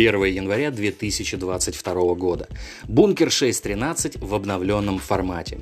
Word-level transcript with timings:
1 0.00 0.24
января 0.24 0.70
2022 0.70 2.14
года. 2.14 2.48
Бункер 2.88 3.28
6.13 3.28 4.24
в 4.24 4.34
обновленном 4.34 4.98
формате. 4.98 5.58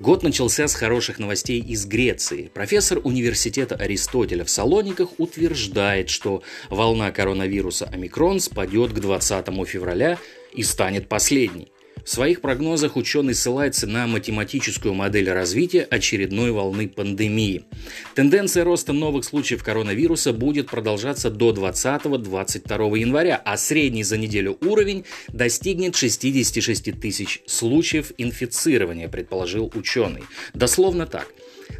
Год 0.00 0.22
начался 0.22 0.66
с 0.68 0.74
хороших 0.74 1.18
новостей 1.18 1.60
из 1.60 1.84
Греции. 1.84 2.50
Профессор 2.54 3.00
университета 3.04 3.74
Аристотеля 3.76 4.44
в 4.44 4.50
Салониках 4.50 5.10
утверждает, 5.18 6.08
что 6.08 6.42
волна 6.70 7.10
коронавируса 7.10 7.84
омикрон 7.84 8.40
спадет 8.40 8.92
к 8.92 9.00
20 9.00 9.46
февраля 9.66 10.18
и 10.54 10.62
станет 10.62 11.06
последней. 11.06 11.73
В 12.04 12.10
своих 12.10 12.42
прогнозах 12.42 12.96
ученый 12.96 13.34
ссылается 13.34 13.86
на 13.86 14.06
математическую 14.06 14.92
модель 14.92 15.30
развития 15.30 15.82
очередной 15.90 16.50
волны 16.50 16.86
пандемии. 16.86 17.64
Тенденция 18.14 18.62
роста 18.64 18.92
новых 18.92 19.24
случаев 19.24 19.64
коронавируса 19.64 20.34
будет 20.34 20.68
продолжаться 20.68 21.30
до 21.30 21.52
20-22 21.52 22.98
января, 22.98 23.40
а 23.42 23.56
средний 23.56 24.04
за 24.04 24.18
неделю 24.18 24.58
уровень 24.60 25.04
достигнет 25.28 25.96
66 25.96 27.00
тысяч 27.00 27.42
случаев 27.46 28.12
инфицирования, 28.18 29.08
предположил 29.08 29.72
ученый. 29.74 30.24
Дословно 30.52 31.06
так. 31.06 31.26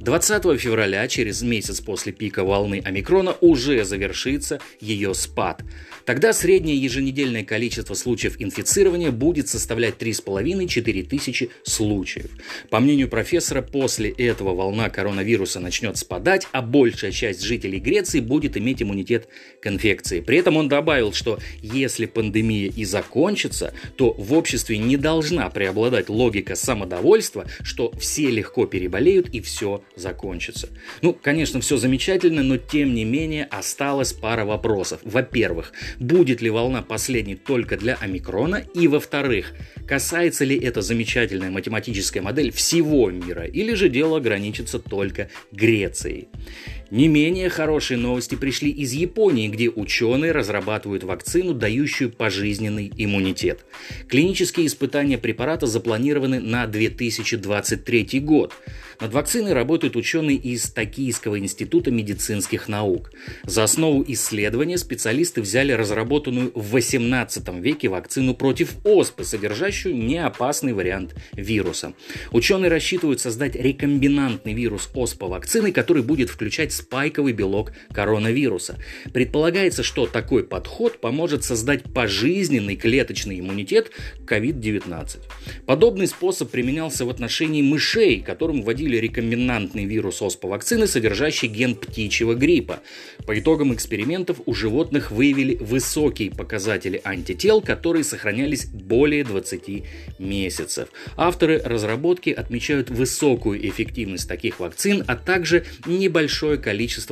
20 0.00 0.60
февраля, 0.60 1.08
через 1.08 1.42
месяц 1.42 1.80
после 1.80 2.12
пика 2.12 2.44
волны 2.44 2.80
омикрона, 2.84 3.36
уже 3.40 3.84
завершится 3.84 4.60
ее 4.80 5.12
спад. 5.12 5.62
Тогда 6.04 6.32
среднее 6.32 6.76
еженедельное 6.76 7.44
количество 7.44 7.94
случаев 7.94 8.36
инфицирования 8.38 9.10
будет 9.10 9.48
составлять 9.48 9.96
3,5-4 9.96 11.02
тысячи 11.02 11.50
случаев. 11.64 12.30
По 12.70 12.78
мнению 12.80 13.08
профессора, 13.08 13.60
после 13.60 14.10
этого 14.10 14.54
волна 14.54 14.88
коронавируса 14.88 15.58
начнет 15.58 15.98
спадать, 15.98 16.46
а 16.52 16.62
большая 16.62 17.10
часть 17.10 17.42
жителей 17.42 17.80
Греции 17.80 18.20
будет 18.20 18.56
иметь 18.56 18.80
иммунитет 18.80 19.28
к 19.60 19.66
инфекции. 19.66 20.20
При 20.20 20.38
этом 20.38 20.56
он 20.56 20.68
добавил, 20.68 21.12
что 21.12 21.38
если 21.60 22.06
пандемия 22.06 22.70
и 22.70 22.84
закончится, 22.84 23.74
то 23.96 24.12
в 24.12 24.32
обществе 24.32 24.78
не 24.78 24.96
должна 24.96 25.50
преобладать 25.50 26.08
логика 26.08 26.54
самодовольства, 26.54 27.46
что 27.62 27.92
все 27.98 28.30
легко 28.30 28.66
переболеют 28.66 29.28
и 29.30 29.40
все 29.40 29.82
закончится. 29.98 30.68
Ну, 31.02 31.12
конечно, 31.12 31.60
все 31.60 31.76
замечательно, 31.76 32.42
но 32.42 32.56
тем 32.56 32.94
не 32.94 33.04
менее 33.04 33.44
осталась 33.44 34.12
пара 34.12 34.44
вопросов. 34.44 35.00
Во-первых, 35.02 35.72
будет 35.98 36.40
ли 36.40 36.50
волна 36.50 36.82
последней 36.82 37.36
только 37.36 37.76
для 37.76 37.94
омикрона? 37.94 38.62
И 38.74 38.88
во-вторых, 38.88 39.52
касается 39.86 40.44
ли 40.44 40.58
эта 40.58 40.82
замечательная 40.82 41.50
математическая 41.50 42.22
модель 42.22 42.52
всего 42.52 43.10
мира 43.10 43.44
или 43.44 43.74
же 43.74 43.88
дело 43.88 44.18
ограничится 44.18 44.78
только 44.78 45.28
Грецией? 45.52 46.28
Не 46.90 47.06
менее 47.06 47.50
хорошие 47.50 47.98
новости 47.98 48.34
пришли 48.34 48.70
из 48.70 48.92
Японии, 48.92 49.48
где 49.48 49.68
ученые 49.68 50.32
разрабатывают 50.32 51.04
вакцину, 51.04 51.52
дающую 51.52 52.10
пожизненный 52.10 52.90
иммунитет. 52.96 53.66
Клинические 54.08 54.66
испытания 54.66 55.18
препарата 55.18 55.66
запланированы 55.66 56.40
на 56.40 56.66
2023 56.66 58.20
год. 58.20 58.54
Над 59.00 59.12
вакциной 59.12 59.52
работают 59.52 59.96
ученые 59.96 60.38
из 60.38 60.70
Токийского 60.70 61.38
института 61.38 61.90
медицинских 61.90 62.68
наук. 62.68 63.12
За 63.44 63.64
основу 63.64 64.04
исследования 64.08 64.78
специалисты 64.78 65.40
взяли 65.42 65.72
разработанную 65.72 66.50
в 66.54 66.70
18 66.70 67.48
веке 67.60 67.88
вакцину 67.88 68.34
против 68.34 68.74
оспы, 68.84 69.24
содержащую 69.24 69.94
неопасный 69.94 70.72
вариант 70.72 71.14
вируса. 71.32 71.92
Ученые 72.32 72.70
рассчитывают 72.70 73.20
создать 73.20 73.54
рекомбинантный 73.54 74.54
вирус 74.54 74.88
оспа 74.94 75.28
вакцины, 75.28 75.70
который 75.70 76.02
будет 76.02 76.30
включать 76.30 76.72
спайковый 76.78 77.32
белок 77.32 77.72
коронавируса. 77.92 78.78
Предполагается, 79.12 79.82
что 79.82 80.06
такой 80.06 80.44
подход 80.44 81.00
поможет 81.00 81.44
создать 81.44 81.82
пожизненный 81.92 82.76
клеточный 82.76 83.40
иммунитет 83.40 83.90
к 84.24 84.32
COVID-19. 84.32 85.18
Подобный 85.66 86.06
способ 86.06 86.50
применялся 86.50 87.04
в 87.04 87.10
отношении 87.10 87.62
мышей, 87.62 88.20
которым 88.20 88.62
вводили 88.62 88.96
рекомбинантный 88.96 89.84
вирус 89.84 90.22
оспа-вакцины, 90.22 90.86
содержащий 90.86 91.48
ген 91.48 91.74
птичьего 91.74 92.34
гриппа. 92.34 92.80
По 93.26 93.38
итогам 93.38 93.74
экспериментов 93.74 94.40
у 94.46 94.54
животных 94.54 95.10
выявили 95.10 95.56
высокие 95.56 96.30
показатели 96.30 97.00
антител, 97.04 97.60
которые 97.60 98.04
сохранялись 98.04 98.66
более 98.66 99.24
20 99.24 99.84
месяцев. 100.18 100.88
Авторы 101.16 101.60
разработки 101.64 102.30
отмечают 102.30 102.90
высокую 102.90 103.66
эффективность 103.68 104.28
таких 104.28 104.60
вакцин, 104.60 105.04
а 105.06 105.16
также 105.16 105.64
небольшое 105.86 106.58
количество 106.58 106.67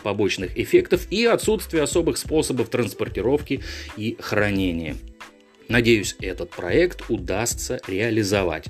побочных 0.00 0.58
эффектов 0.58 1.06
и 1.10 1.24
отсутствие 1.24 1.82
особых 1.82 2.18
способов 2.18 2.68
транспортировки 2.68 3.62
и 3.96 4.16
хранения. 4.20 4.96
Надеюсь, 5.68 6.16
этот 6.20 6.50
проект 6.50 7.10
удастся 7.10 7.80
реализовать. 7.86 8.66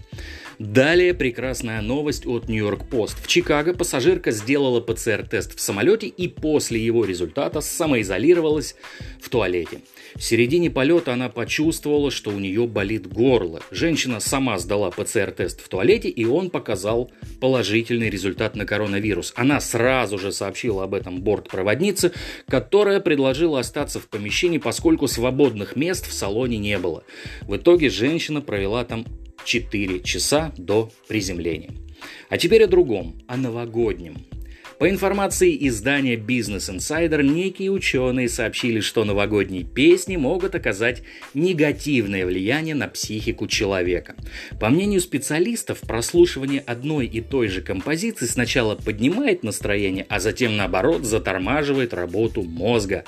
Далее 0.59 1.15
прекрасная 1.15 1.81
новость 1.83 2.27
от 2.27 2.49
Нью-Йорк 2.49 2.89
Пост. 2.89 3.17
В 3.23 3.29
Чикаго 3.29 3.75
пассажирка 3.75 4.33
сделала 4.33 4.81
ПЦР-тест 4.81 5.57
в 5.57 5.61
самолете 5.61 6.09
и 6.09 6.27
после 6.27 6.85
его 6.85 7.05
результата 7.05 7.61
самоизолировалась 7.61 8.75
в 9.21 9.29
туалете. 9.29 9.83
В 10.17 10.23
середине 10.25 10.69
полета 10.69 11.13
она 11.13 11.29
почувствовала, 11.29 12.11
что 12.11 12.31
у 12.31 12.41
нее 12.41 12.67
болит 12.67 13.07
горло. 13.07 13.61
Женщина 13.71 14.19
сама 14.19 14.59
сдала 14.59 14.91
ПЦР-тест 14.91 15.61
в 15.61 15.69
туалете, 15.69 16.09
и 16.09 16.25
он 16.25 16.51
показал 16.51 17.13
положительный 17.41 18.11
результат 18.11 18.57
на 18.57 18.67
коронавирус. 18.67 19.33
Она 19.37 19.61
сразу 19.61 20.19
же 20.19 20.33
сообщила 20.33 20.83
об 20.83 20.95
этом 20.95 21.21
бортпроводнице, 21.21 22.11
которая 22.49 22.99
предложила 22.99 23.61
остаться 23.61 24.01
в 24.01 24.09
помещении, 24.09 24.59
поскольку 24.59 25.07
свободных 25.07 25.77
мест 25.77 26.09
в 26.09 26.13
салоне 26.13 26.59
не 26.59 26.79
было. 26.79 27.05
В 27.43 27.55
итоге 27.55 27.91
женщина 27.91 28.41
провела 28.41 28.85
там 28.85 29.07
4 29.45 30.01
часа 30.01 30.53
до 30.57 30.91
приземления. 31.09 31.71
А 32.29 32.39
теперь 32.39 32.65
о 32.65 32.69
другом, 32.69 33.21
о 33.27 33.37
новогоднем. 33.37 34.17
По 34.79 34.89
информации 34.89 35.67
издания 35.67 36.15
Business 36.15 36.73
Insider, 36.73 37.21
некие 37.21 37.73
ученые 37.73 38.29
сообщили, 38.29 38.79
что 38.79 39.05
новогодние 39.05 39.65
песни 39.65 40.17
могут 40.17 40.55
оказать 40.55 41.03
негативное 41.35 42.25
влияние 42.25 42.77
на 42.77 42.87
психику 42.87 43.49
человека. 43.49 44.15
По 44.61 44.69
мнению 44.69 45.01
специалистов, 45.01 45.81
прослушивание 45.81 46.61
одной 46.61 47.07
и 47.07 47.21
той 47.21 47.49
же 47.49 47.61
композиции 47.61 48.27
сначала 48.27 48.77
поднимает 48.77 49.43
настроение, 49.43 50.07
а 50.09 50.21
затем, 50.21 50.57
наоборот, 50.57 51.05
затормаживает 51.05 51.93
работу 51.93 52.43
мозга. 52.43 53.03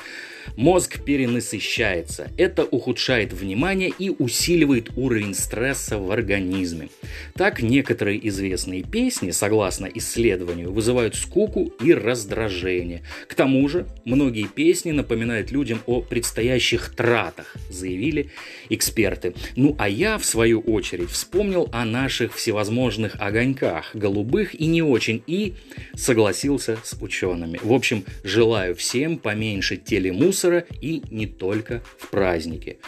Мозг 0.57 1.05
перенасыщается. 1.05 2.31
Это 2.37 2.65
ухудшает 2.65 3.33
внимание 3.33 3.93
и 3.99 4.11
усиливает 4.11 4.91
уровень 4.97 5.35
стресса 5.35 5.99
в 5.99 6.11
организме. 6.11 6.89
Так, 7.35 7.63
некоторые 7.63 8.27
известные 8.29 8.83
песни, 8.83 9.31
согласно 9.31 9.87
исследованию, 9.87 10.73
вызывают 10.73 11.15
скуку 11.15 11.73
и 11.83 11.93
раздражение. 11.93 13.03
К 13.29 13.35
тому 13.35 13.69
же, 13.69 13.87
многие 14.05 14.47
песни 14.47 14.91
напоминают 14.91 15.51
людям 15.51 15.81
о 15.87 16.01
предстоящих 16.01 16.95
тратах, 16.95 17.57
заявили 17.69 18.31
эксперты. 18.69 19.35
Ну 19.57 19.77
а 19.79 19.89
я, 19.89 20.19
в 20.19 20.25
свою 20.25 20.61
очередь, 20.61 21.11
вспомнил 21.11 21.69
о 21.73 21.85
наших 21.85 22.35
всевозможных 22.35 23.17
огоньках, 23.21 23.95
голубых 23.95 24.55
и 24.55 24.67
не 24.67 24.83
очень, 24.83 25.23
и 25.27 25.55
согласился 25.95 26.79
с 26.83 26.97
учеными. 27.01 27.59
В 27.63 27.73
общем, 27.73 28.05
желаю 28.25 28.75
всем 28.75 29.19
поменьше 29.19 29.77
телемузыки, 29.77 30.30
мусора 30.31 30.65
и 30.81 31.03
не 31.11 31.27
только 31.27 31.83
в 31.99 32.09
праздники. 32.09 32.79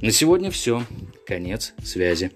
На 0.00 0.12
сегодня 0.12 0.52
все. 0.52 0.84
Конец 1.26 1.74
связи. 1.82 2.30